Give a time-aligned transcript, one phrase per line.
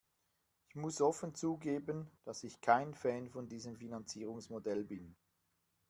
[0.69, 5.15] Ich muss offen zugeben, dass ich kein Fan von diesem Finanzierungsmodell bin.